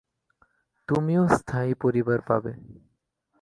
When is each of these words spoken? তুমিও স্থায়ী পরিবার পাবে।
তুমিও 0.89 1.23
স্থায়ী 1.37 1.73
পরিবার 1.81 2.19
পাবে। 2.21 2.51